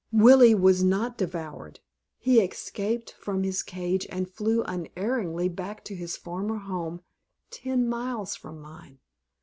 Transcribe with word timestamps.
Willie 0.11 0.55
was 0.55 0.83
not 0.83 1.15
devoured; 1.15 1.79
he 2.17 2.39
escaped 2.41 3.11
from 3.11 3.43
his 3.43 3.61
cage, 3.61 4.07
and 4.09 4.27
flew 4.27 4.63
unerringly 4.63 5.47
back 5.47 5.83
to 5.83 5.95
his 5.95 6.17
former 6.17 6.57
home, 6.57 7.01
ten 7.51 7.87
miles 7.87 8.35
from 8.35 8.59
mine. 8.59 8.97